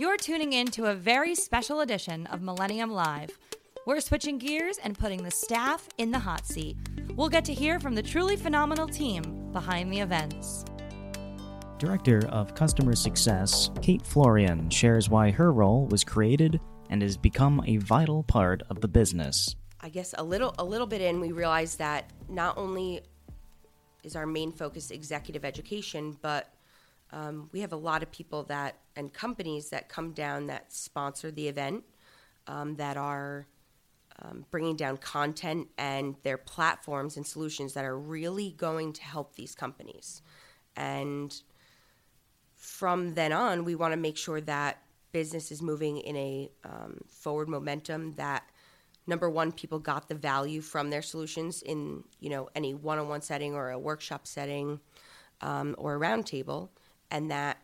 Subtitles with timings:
[0.00, 3.36] You're tuning in to a very special edition of Millennium Live.
[3.84, 6.76] We're switching gears and putting the staff in the hot seat.
[7.16, 10.64] We'll get to hear from the truly phenomenal team behind the events.
[11.78, 16.60] Director of Customer Success, Kate Florian, shares why her role was created
[16.90, 19.56] and has become a vital part of the business.
[19.80, 23.00] I guess a little a little bit in we realized that not only
[24.04, 26.52] is our main focus executive education, but
[27.12, 31.30] um, we have a lot of people that and companies that come down that sponsor
[31.30, 31.84] the event
[32.46, 33.46] um, that are
[34.22, 39.36] um, bringing down content and their platforms and solutions that are really going to help
[39.36, 40.22] these companies.
[40.76, 41.34] And
[42.56, 44.82] from then on, we want to make sure that
[45.12, 48.44] business is moving in a um, forward momentum that
[49.06, 53.54] number one people got the value from their solutions in you know any one-on-one setting
[53.54, 54.78] or a workshop setting
[55.40, 56.68] um, or a roundtable
[57.10, 57.58] and that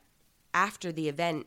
[0.53, 1.47] after the event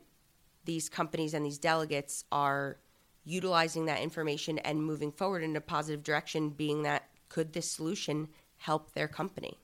[0.65, 2.77] these companies and these delegates are
[3.23, 8.27] utilizing that information and moving forward in a positive direction being that could this solution
[8.57, 9.57] help their company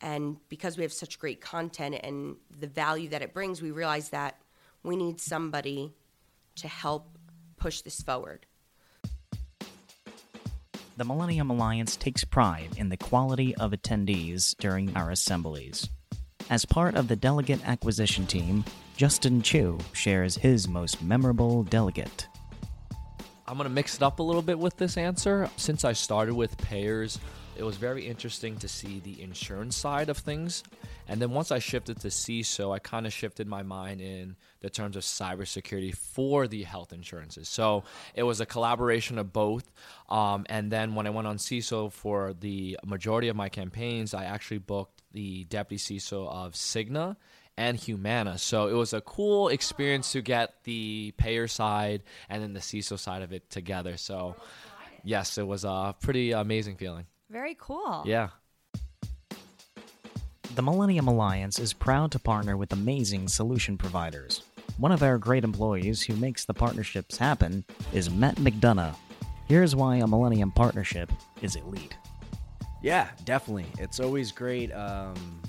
[0.00, 4.10] and because we have such great content and the value that it brings we realize
[4.10, 4.40] that
[4.82, 5.92] we need somebody
[6.54, 7.18] to help
[7.56, 8.46] push this forward
[10.96, 15.88] The Millennium Alliance takes pride in the quality of attendees during our assemblies.
[16.50, 18.64] As part of the delegate acquisition team,
[18.96, 22.26] Justin Chu shares his most memorable delegate.
[23.46, 25.48] I'm going to mix it up a little bit with this answer.
[25.56, 27.20] Since I started with payers,
[27.56, 30.64] it was very interesting to see the insurance side of things.
[31.06, 34.70] And then once I shifted to CISO, I kind of shifted my mind in the
[34.70, 37.48] terms of cybersecurity for the health insurances.
[37.48, 37.84] So
[38.16, 39.70] it was a collaboration of both.
[40.08, 44.24] Um, and then when I went on CISO for the majority of my campaigns, I
[44.24, 47.16] actually booked the deputy CISO of Cigna
[47.56, 48.38] and Humana.
[48.38, 52.98] So it was a cool experience to get the payer side and then the CISO
[52.98, 53.96] side of it together.
[53.96, 54.36] So
[55.04, 57.06] yes, it was a pretty amazing feeling.
[57.28, 58.02] Very cool.
[58.06, 58.28] Yeah.
[60.54, 64.42] The Millennium Alliance is proud to partner with amazing solution providers.
[64.78, 68.96] One of our great employees who makes the partnerships happen is Matt McDonough.
[69.46, 71.12] Here's why a Millennium partnership
[71.42, 71.94] is elite.
[72.82, 73.66] Yeah, definitely.
[73.78, 74.72] It's always great.
[74.72, 75.42] Um,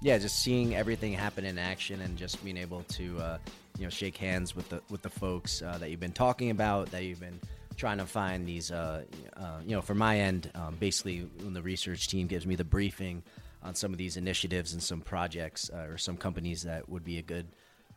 [0.00, 3.38] yeah, just seeing everything happen in action and just being able to, uh,
[3.78, 6.90] you know, shake hands with the with the folks uh, that you've been talking about,
[6.90, 7.40] that you've been
[7.76, 8.70] trying to find these.
[8.70, 9.04] Uh,
[9.36, 12.64] uh, you know, from my end, um, basically, when the research team gives me the
[12.64, 13.22] briefing
[13.62, 17.18] on some of these initiatives and some projects uh, or some companies that would be
[17.18, 17.46] a good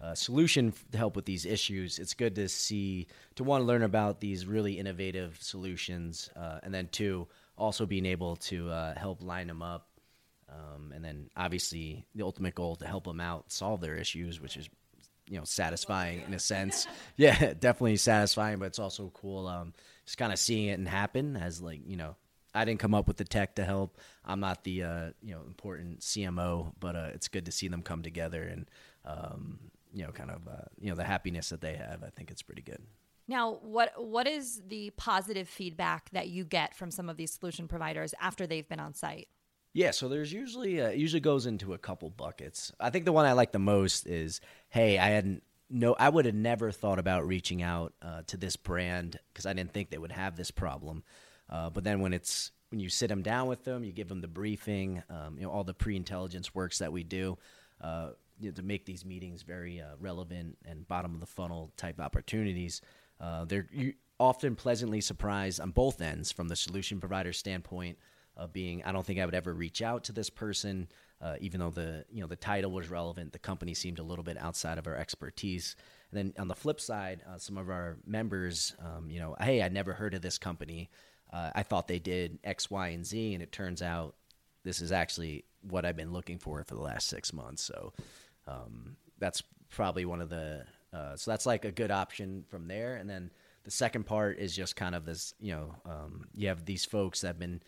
[0.01, 1.99] uh, solution to help with these issues.
[1.99, 6.73] It's good to see, to want to learn about these really innovative solutions, uh, and
[6.73, 7.27] then two,
[7.61, 9.87] also being able to uh, help line them up.
[10.49, 14.57] Um, and then obviously the ultimate goal to help them out solve their issues, which
[14.57, 14.67] is
[15.29, 16.87] you know satisfying in a sense.
[17.17, 19.73] Yeah, definitely satisfying, but it's also cool um,
[20.05, 22.15] just kind of seeing it and happen as like you know
[22.53, 23.97] I didn't come up with the tech to help.
[24.25, 27.81] I'm not the uh, you know important CMO, but uh, it's good to see them
[27.81, 28.65] come together and
[29.05, 29.59] um,
[29.93, 32.03] you know kind of uh, you know the happiness that they have.
[32.03, 32.81] I think it's pretty good.
[33.31, 37.65] Now, what what is the positive feedback that you get from some of these solution
[37.65, 39.29] providers after they've been on site?
[39.71, 42.73] Yeah, so there's usually uh, usually goes into a couple buckets.
[42.77, 46.25] I think the one I like the most is, hey, I hadn't no, I would
[46.25, 49.97] have never thought about reaching out uh, to this brand because I didn't think they
[49.97, 51.01] would have this problem.
[51.49, 54.19] Uh, but then when it's when you sit them down with them, you give them
[54.19, 57.37] the briefing, um, you know, all the pre-intelligence works that we do
[57.79, 58.09] uh,
[58.55, 62.81] to make these meetings very uh, relevant and bottom of the funnel type opportunities.
[63.21, 63.67] Uh, they're
[64.19, 67.97] often pleasantly surprised on both ends from the solution provider standpoint
[68.37, 70.87] of being I don't think I would ever reach out to this person,
[71.21, 73.33] uh, even though the you know the title was relevant.
[73.33, 75.75] The company seemed a little bit outside of our expertise.
[76.11, 79.61] And then on the flip side, uh, some of our members, um, you know, hey,
[79.61, 80.89] I never heard of this company.
[81.31, 84.15] Uh, I thought they did X, Y, and Z, and it turns out
[84.63, 87.63] this is actually what I've been looking for for the last six months.
[87.63, 87.93] So
[88.47, 92.95] um, that's probably one of the uh, so that's like a good option from there.
[92.95, 93.31] And then
[93.63, 97.21] the second part is just kind of this, you know, um, you have these folks
[97.21, 97.61] that have been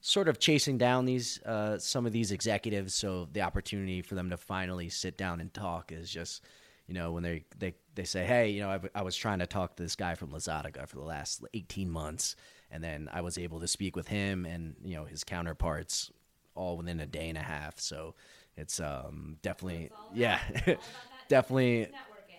[0.00, 2.94] sort of chasing down these uh, some of these executives.
[2.94, 6.42] So the opportunity for them to finally sit down and talk is just,
[6.88, 9.46] you know, when they they they say, hey, you know, I, I was trying to
[9.46, 12.36] talk to this guy from Lazada for the last 18 months,
[12.70, 16.10] and then I was able to speak with him and you know his counterparts
[16.54, 17.78] all within a day and a half.
[17.78, 18.14] So
[18.56, 20.40] it's um, definitely yeah,
[21.28, 21.88] definitely.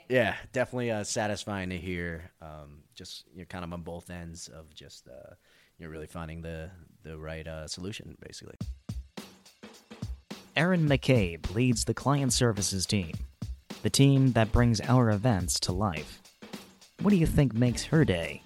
[0.10, 2.32] Yeah, definitely uh, satisfying to hear.
[2.42, 5.34] Um, just you know, kind of on both ends of just uh,
[5.80, 6.70] you're really finding the
[7.04, 8.56] the right uh, solution, basically.
[10.56, 13.14] Erin McCabe leads the client services team.
[13.84, 16.22] the team that brings our events to life.
[17.02, 18.42] What do you think makes her day?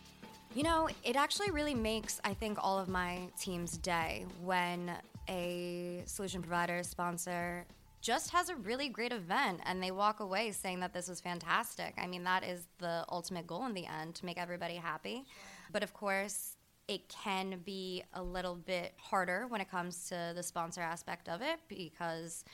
[0.56, 4.92] You know, it actually really makes, I think, all of my team's day when
[5.30, 7.66] a solution provider, sponsor,
[8.02, 11.94] just has a really great event and they walk away saying that this was fantastic.
[11.98, 15.26] I mean, that is the ultimate goal in the end to make everybody happy.
[15.72, 16.56] But of course,
[16.88, 21.42] it can be a little bit harder when it comes to the sponsor aspect of
[21.42, 22.46] it because,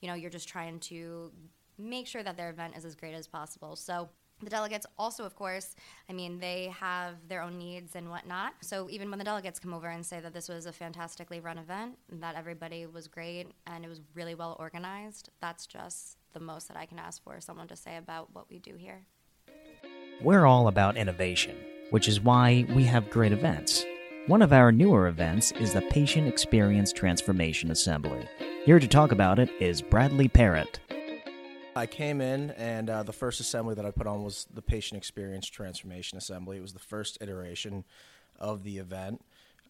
[0.00, 1.30] you know, you're just trying to
[1.78, 3.76] make sure that their event is as great as possible.
[3.76, 4.08] So
[4.42, 5.74] the delegates also, of course,
[6.08, 8.54] I mean, they have their own needs and whatnot.
[8.60, 11.58] So even when the delegates come over and say that this was a fantastically run
[11.58, 16.68] event, that everybody was great and it was really well organized, that's just the most
[16.68, 19.06] that I can ask for someone to say about what we do here.
[20.20, 21.56] We're all about innovation,
[21.90, 23.84] which is why we have great events.
[24.28, 28.28] One of our newer events is the Patient Experience Transformation Assembly.
[28.64, 30.78] Here to talk about it is Bradley Parrott.
[31.74, 34.98] I came in, and uh, the first assembly that I put on was the Patient
[34.98, 36.58] Experience Transformation Assembly.
[36.58, 37.84] It was the first iteration
[38.38, 39.24] of the event.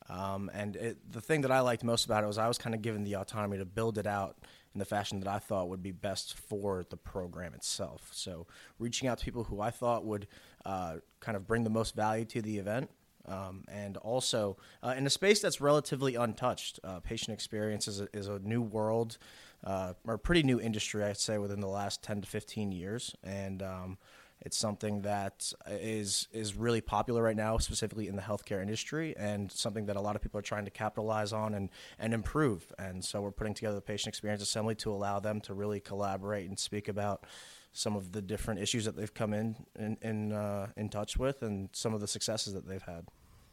[0.09, 2.75] Um, and it, the thing that I liked most about it was I was kind
[2.75, 4.37] of given the autonomy to build it out
[4.75, 8.09] in the fashion that I thought would be best for the program itself.
[8.13, 8.47] So,
[8.79, 10.27] reaching out to people who I thought would
[10.65, 12.91] uh, kind of bring the most value to the event.
[13.25, 16.81] Um, and also uh, in a space that's relatively untouched.
[16.83, 19.17] Uh, patient experience is a, is a new world
[19.65, 23.15] uh, a pretty new industry, I'd say, within the last 10 to 15 years.
[23.23, 23.99] And um,
[24.45, 29.53] it's something that is is really popular right now, specifically in the healthcare industry, and
[29.53, 32.73] something that a lot of people are trying to capitalize on and, and improve.
[32.79, 36.49] And so we're putting together the Patient Experience Assembly to allow them to really collaborate
[36.49, 37.25] and speak about
[37.73, 41.43] some of the different issues that they've come in in in, uh, in touch with,
[41.43, 43.07] and some of the successes that they've had.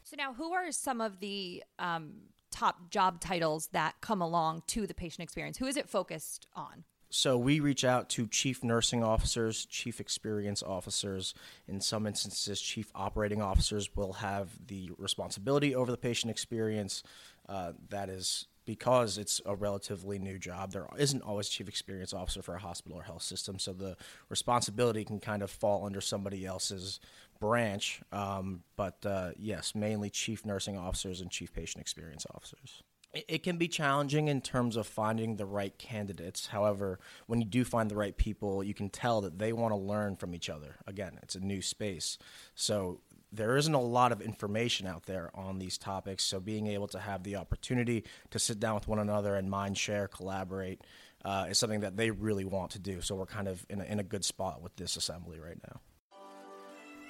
[0.04, 2.14] So now, who are some of the um,
[2.52, 5.58] top job titles that come along to the patient experience?
[5.58, 6.84] Who is it focused on?
[7.12, 11.34] So we reach out to chief nursing officers, chief experience officers.
[11.68, 17.02] In some instances, chief operating officers will have the responsibility over the patient experience.
[17.48, 20.72] Uh, that is because it's a relatively new job.
[20.72, 23.98] There isn't always chief experience officer for a hospital or health system, so the
[24.30, 27.00] responsibility can kind of fall under somebody else's
[27.40, 28.04] branch.
[28.12, 32.84] Um, but uh, yes, mainly chief nursing officers and chief patient experience officers.
[33.12, 36.46] It, it can be challenging in terms of finding the right candidates.
[36.46, 39.78] However, when you do find the right people, you can tell that they want to
[39.78, 40.76] learn from each other.
[40.86, 42.20] Again, it's a new space.
[42.54, 43.02] So
[43.32, 46.24] there isn't a lot of information out there on these topics.
[46.24, 49.78] So being able to have the opportunity to sit down with one another and mind
[49.78, 50.82] share, collaborate,
[51.24, 53.02] uh, is something that they really want to do.
[53.02, 55.80] So we're kind of in a, in a good spot with this assembly right now.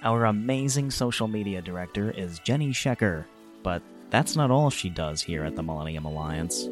[0.02, 3.26] Our amazing social media director is Jenny Shecker,
[3.64, 6.68] but that's not all she does here at the Millennium Alliance.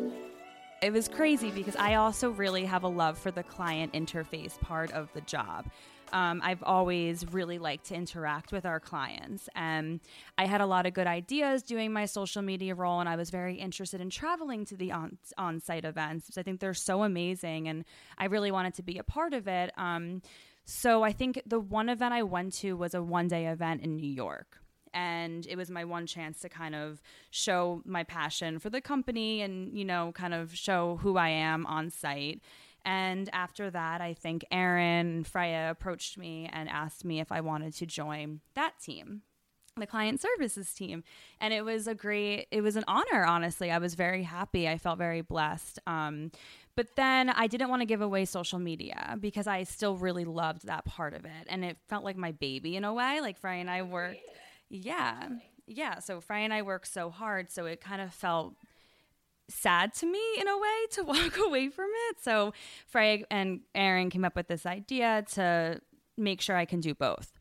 [0.82, 4.92] It was crazy because I also really have a love for the client interface part
[4.92, 5.66] of the job.
[6.14, 9.50] Um, I've always really liked to interact with our clients.
[9.56, 10.00] And
[10.38, 13.30] I had a lot of good ideas doing my social media role, and I was
[13.30, 16.38] very interested in traveling to the on site events.
[16.38, 17.86] I think they're so amazing, and
[18.18, 19.72] I really wanted to be a part of it.
[19.78, 20.22] Um,
[20.66, 23.96] so I think the one event I went to was a one day event in
[23.96, 24.60] New York.
[24.94, 29.42] And it was my one chance to kind of show my passion for the company
[29.42, 32.42] and, you know, kind of show who I am on site.
[32.88, 37.42] And after that, I think Erin and Freya approached me and asked me if I
[37.42, 39.22] wanted to join that team
[39.76, 41.04] the client services team
[41.40, 44.76] and it was a great it was an honor honestly i was very happy i
[44.76, 46.32] felt very blessed um,
[46.78, 50.68] but then I didn't want to give away social media because I still really loved
[50.68, 51.48] that part of it.
[51.48, 53.20] And it felt like my baby in a way.
[53.20, 54.20] Like Frey and I worked.
[54.70, 55.28] Yeah.
[55.66, 55.98] Yeah.
[55.98, 57.50] So Frey and I worked so hard.
[57.50, 58.54] So it kind of felt
[59.50, 62.18] sad to me in a way to walk away from it.
[62.22, 62.54] So
[62.86, 65.82] Frey and Erin came up with this idea to
[66.18, 67.37] make sure I can do both.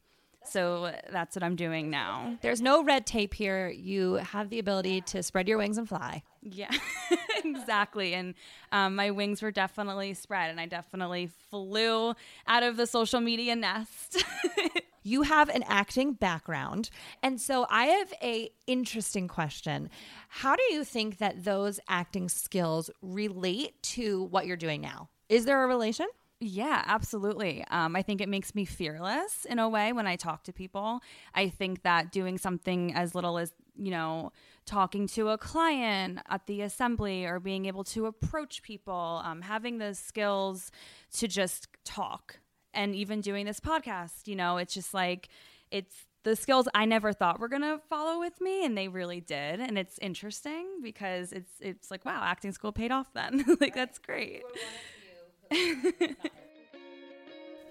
[0.48, 2.36] So that's what I'm doing now.
[2.40, 3.68] There's no red tape here.
[3.68, 6.22] You have the ability to spread your wings and fly.
[6.42, 6.70] Yeah,
[7.44, 8.14] exactly.
[8.14, 8.34] And
[8.72, 12.14] um, my wings were definitely spread, and I definitely flew
[12.46, 14.24] out of the social media nest.
[15.02, 16.90] you have an acting background,
[17.22, 19.90] and so I have a interesting question.
[20.28, 25.08] How do you think that those acting skills relate to what you're doing now?
[25.28, 26.06] Is there a relation?
[26.38, 27.64] Yeah, absolutely.
[27.70, 31.00] Um, I think it makes me fearless in a way when I talk to people.
[31.34, 34.32] I think that doing something as little as, you know,
[34.66, 39.78] talking to a client at the assembly or being able to approach people, um, having
[39.78, 40.70] the skills
[41.14, 42.38] to just talk
[42.74, 45.28] and even doing this podcast, you know, it's just like,
[45.70, 49.60] it's the skills I never thought were gonna follow with me, and they really did.
[49.60, 53.44] And it's interesting because it's it's like wow, acting school paid off then.
[53.60, 54.42] like that's great.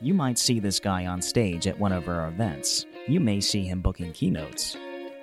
[0.01, 2.85] You might see this guy on stage at one of our events.
[3.07, 4.75] You may see him booking keynotes.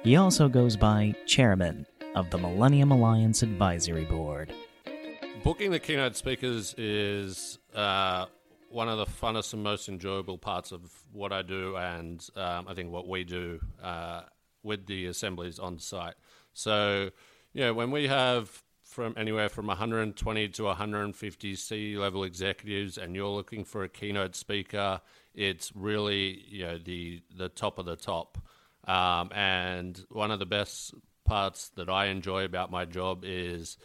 [0.02, 4.52] He also goes by Chairman of the Millennium Alliance Advisory Board.
[5.44, 8.26] Booking the keynote speakers is uh,
[8.70, 12.74] one of the funnest and most enjoyable parts of what I do, and um, I
[12.74, 14.22] think what we do uh,
[14.62, 16.14] with the assemblies on site.
[16.54, 17.10] So,
[17.52, 18.61] you know, when we have
[18.92, 24.36] from anywhere from 120 to 150 C level executives, and you're looking for a keynote
[24.36, 25.00] speaker,
[25.34, 28.38] it's really you know the the top of the top.
[28.84, 30.94] Um, and one of the best
[31.24, 33.78] parts that I enjoy about my job is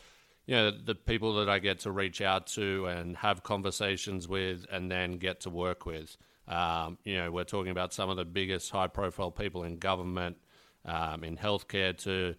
[0.45, 4.65] you know the people that I get to reach out to and have conversations with,
[4.71, 6.17] and then get to work with.
[6.49, 10.37] Um, you know, we're talking about some of the biggest high-profile people in government,
[10.85, 12.35] um, in healthcare, to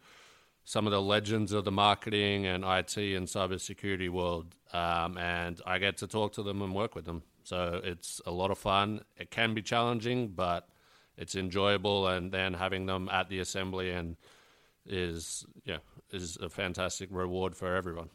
[0.69, 5.79] some of the legends of the marketing and IT and cybersecurity world, um, and I
[5.79, 7.23] get to talk to them and work with them.
[7.43, 9.01] So it's a lot of fun.
[9.17, 10.69] It can be challenging, but
[11.17, 12.07] it's enjoyable.
[12.09, 14.19] And then having them at the assembly and
[14.85, 15.79] is yeah
[16.13, 18.11] is a fantastic reward for everyone.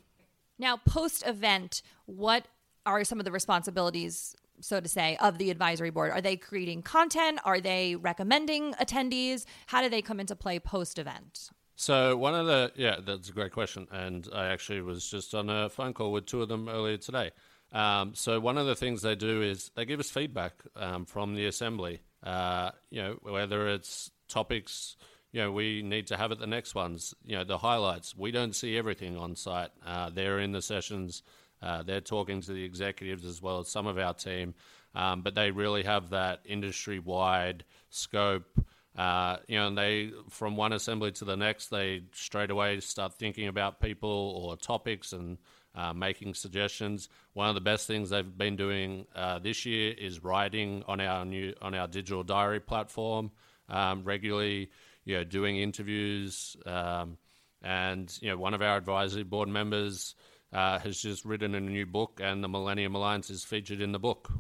[0.60, 2.48] Now, post event, what
[2.86, 6.12] are some of the responsibilities, so to say, of the advisory board?
[6.12, 7.40] Are they creating content?
[7.46, 9.46] Are they recommending attendees?
[9.66, 11.50] How do they come into play post event?
[11.84, 15.50] So one of the yeah, that's a great question, and I actually was just on
[15.50, 17.32] a phone call with two of them earlier today.
[17.74, 21.36] Um, so one of the things they do is they give us feedback um, from
[21.36, 22.00] the assembly.
[22.24, 24.96] Uh, you know, whether it's topics
[25.34, 27.16] you know we need to have at the next ones.
[27.26, 28.16] You know, the highlights.
[28.16, 29.72] We don't see everything on site.
[29.86, 31.22] Uh, they're in the sessions.
[31.62, 34.54] Uh, they're talking to the executives as well as some of our team,
[34.96, 38.58] um, but they really have that industry wide scope.
[38.96, 43.14] Uh, you know, and they from one assembly to the next, they straight away start
[43.14, 45.38] thinking about people or topics and
[45.76, 47.10] uh, making suggestions.
[47.34, 51.26] One of the best things they've been doing uh, this year is writing on our
[51.26, 53.32] new on our digital diary platform
[53.70, 54.70] um, regularly.
[55.06, 57.18] You know, doing interviews, um,
[57.62, 60.16] and you know, one of our advisory board members
[60.54, 64.00] uh, has just written a new book, and the Millennium Alliance is featured in the
[64.00, 64.32] book.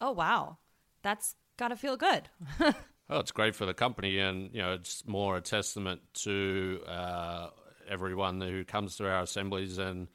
[0.00, 0.58] Oh wow,
[1.02, 2.28] that's gotta feel good.
[3.10, 7.50] Oh, it's great for the company, and you know, it's more a testament to uh,
[7.88, 10.08] everyone who comes to our assemblies, and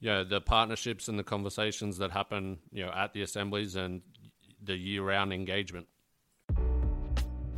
[0.00, 4.02] you know, the partnerships and the conversations that happen, you know, at the assemblies and
[4.64, 5.86] the year-round engagement.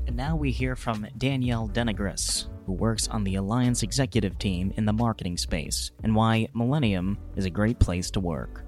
[0.06, 4.85] And now we hear from Danielle Denegris, who works on the Alliance executive team in
[4.85, 8.62] the marketing space, and why Millennium is a great place to work.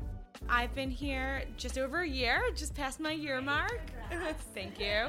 [0.48, 3.80] I've been here just over a year, just past my year mark.
[4.54, 5.08] Thank you.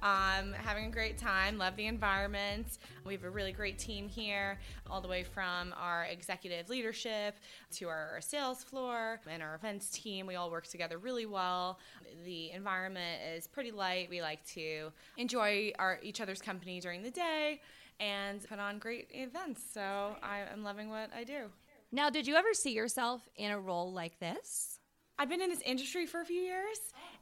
[0.00, 2.78] Um, having a great time, love the environment.
[3.04, 7.34] We have a really great team here, all the way from our executive leadership
[7.72, 10.26] to our sales floor and our events team.
[10.26, 11.80] We all work together really well.
[12.24, 14.08] The environment is pretty light.
[14.08, 17.60] We like to enjoy our each other's company during the day
[17.98, 19.62] and put on great events.
[19.74, 21.46] So I, I'm loving what I do.
[21.90, 24.78] Now, did you ever see yourself in a role like this?
[25.18, 26.78] I've been in this industry for a few years,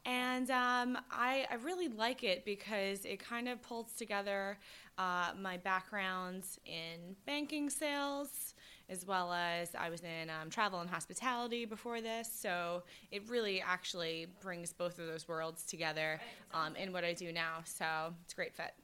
[0.06, 4.56] and um, I, I, really like it because it kind of pulls together
[4.98, 8.54] uh, my backgrounds in banking sales,
[8.88, 12.30] as well as I was in um, travel and hospitality before this.
[12.32, 16.20] So it really actually brings both of those worlds together
[16.54, 17.62] um, in what I do now.
[17.64, 18.75] So it's a great fit.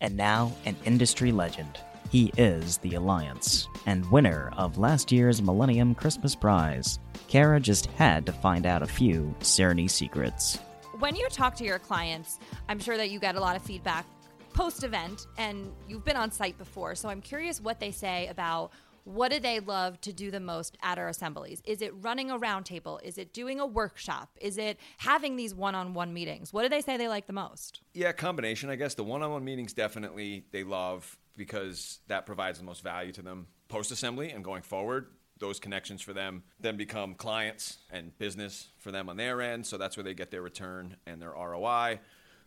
[0.00, 1.78] And now, an industry legend.
[2.10, 6.98] He is the Alliance, and winner of last year's Millennium Christmas Prize.
[7.28, 10.56] Kara just had to find out a few Cerny secrets.
[11.00, 12.38] When you talk to your clients,
[12.68, 14.06] I'm sure that you get a lot of feedback
[14.54, 18.72] post event, and you've been on site before, so I'm curious what they say about
[19.04, 21.62] what do they love to do the most at our assemblies?
[21.64, 23.02] Is it running a roundtable?
[23.02, 24.30] Is it doing a workshop?
[24.40, 26.52] Is it having these one on one meetings?
[26.52, 27.80] What do they say they like the most?
[27.94, 28.94] Yeah, combination, I guess.
[28.94, 33.22] The one on one meetings definitely they love because that provides the most value to
[33.22, 35.06] them post assembly and going forward.
[35.38, 39.64] Those connections for them then become clients and business for them on their end.
[39.64, 42.00] So that's where they get their return and their ROI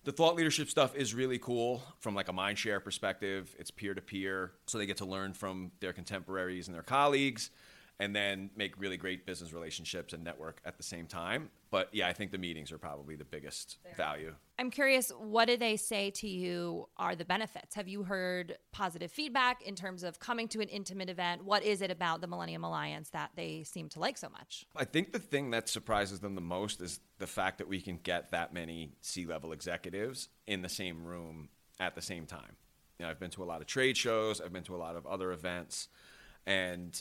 [0.03, 3.93] the thought leadership stuff is really cool from like a mind share perspective it's peer
[3.93, 7.51] to peer so they get to learn from their contemporaries and their colleagues
[8.01, 11.51] and then make really great business relationships and network at the same time.
[11.69, 14.33] But yeah, I think the meetings are probably the biggest value.
[14.57, 17.75] I'm curious, what do they say to you are the benefits?
[17.75, 21.45] Have you heard positive feedback in terms of coming to an intimate event?
[21.45, 24.65] What is it about the Millennium Alliance that they seem to like so much?
[24.75, 27.99] I think the thing that surprises them the most is the fact that we can
[28.01, 32.55] get that many C level executives in the same room at the same time.
[32.97, 34.95] You know, I've been to a lot of trade shows, I've been to a lot
[34.95, 35.87] of other events,
[36.47, 36.99] and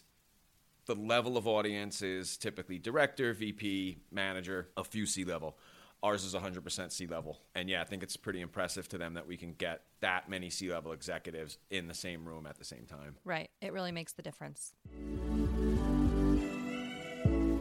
[0.90, 5.56] the level of audience is typically director, VP, manager, a few C level.
[6.02, 7.38] Ours is 100% C level.
[7.54, 10.50] And yeah, I think it's pretty impressive to them that we can get that many
[10.50, 13.14] C level executives in the same room at the same time.
[13.24, 13.50] Right.
[13.60, 14.74] It really makes the difference.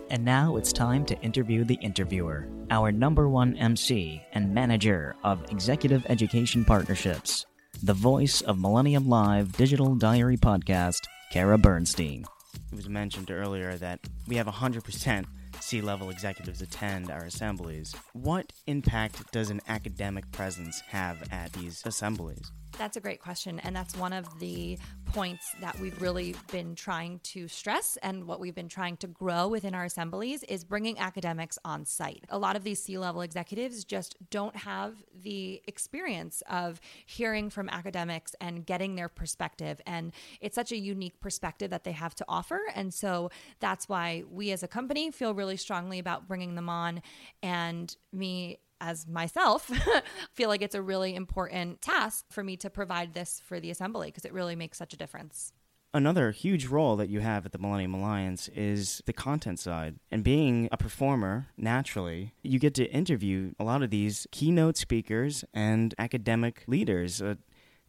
[0.09, 5.51] And now it's time to interview the interviewer, our number one MC and manager of
[5.51, 7.45] executive education partnerships,
[7.83, 12.25] the voice of Millennium Live Digital Diary Podcast, Kara Bernstein.
[12.71, 15.25] It was mentioned earlier that we have 100%
[15.59, 17.95] C level executives attend our assemblies.
[18.13, 22.51] What impact does an academic presence have at these assemblies?
[22.77, 23.59] That's a great question.
[23.59, 28.39] And that's one of the points that we've really been trying to stress and what
[28.39, 32.23] we've been trying to grow within our assemblies is bringing academics on site.
[32.29, 37.69] A lot of these C level executives just don't have the experience of hearing from
[37.69, 39.81] academics and getting their perspective.
[39.85, 42.61] And it's such a unique perspective that they have to offer.
[42.75, 47.01] And so that's why we as a company feel really strongly about bringing them on.
[47.41, 49.71] And me as myself
[50.33, 54.07] feel like it's a really important task for me to provide this for the assembly
[54.07, 55.53] because it really makes such a difference.
[55.91, 59.95] Another huge role that you have at the Millennium Alliance is the content side.
[60.11, 65.43] And being a performer, naturally, you get to interview a lot of these keynote speakers
[65.51, 67.23] and academic leaders.
[67.23, 67.35] Uh,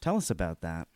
[0.00, 0.88] tell us about that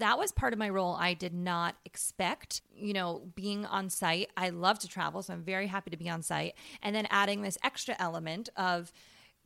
[0.00, 2.62] that was part of my role I did not expect.
[2.74, 6.08] You know, being on site, I love to travel, so I'm very happy to be
[6.10, 6.54] on site.
[6.82, 8.92] And then adding this extra element of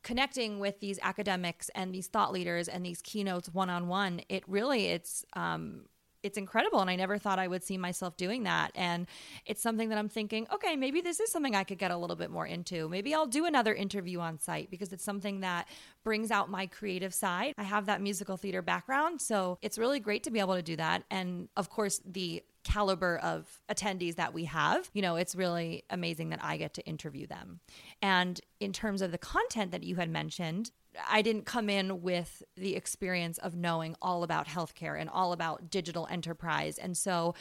[0.04, 4.44] connecting with these academics and these thought leaders and these keynotes one on one, it
[4.46, 5.86] really it's um,
[6.22, 8.72] it's incredible and i never thought i would see myself doing that.
[8.74, 9.06] And
[9.44, 12.16] it's something that i'm thinking okay maybe this is something i could get a little
[12.16, 12.88] bit more into.
[12.88, 15.68] Maybe i'll do another interview on site because it's something that
[16.02, 17.54] brings out my creative side.
[17.58, 20.76] I have that musical theater background so it's really great to be able to do
[20.76, 21.04] that.
[21.10, 26.30] And of course the caliber of attendees that we have, you know, it's really amazing
[26.30, 27.60] that I get to interview them.
[28.02, 30.70] And in terms of the content that you had mentioned,
[31.08, 35.70] I didn't come in with the experience of knowing all about healthcare and all about
[35.70, 36.78] digital enterprise.
[36.78, 37.34] And so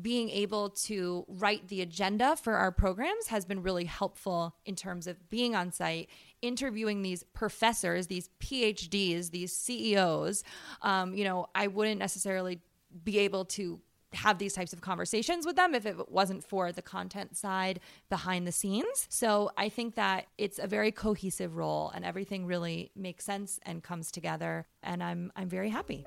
[0.00, 5.06] being able to write the agenda for our programs has been really helpful in terms
[5.06, 6.08] of being on site,
[6.42, 10.44] interviewing these professors, these PhDs, these CEOs.
[10.82, 12.60] Um, you know, I wouldn't necessarily
[13.04, 13.80] be able to
[14.12, 18.46] have these types of conversations with them if it wasn't for the content side behind
[18.46, 19.06] the scenes.
[19.08, 23.82] So I think that it's a very cohesive role and everything really makes sense and
[23.82, 26.06] comes together and I'm I'm very happy.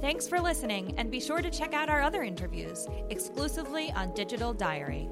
[0.00, 4.54] Thanks for listening and be sure to check out our other interviews exclusively on Digital
[4.54, 5.08] Diary.